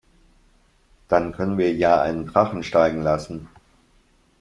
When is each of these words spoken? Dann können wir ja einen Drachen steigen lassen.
Dann 1.09 1.31
können 1.31 1.59
wir 1.59 1.75
ja 1.75 2.01
einen 2.01 2.25
Drachen 2.25 2.63
steigen 2.63 3.03
lassen. 3.03 3.49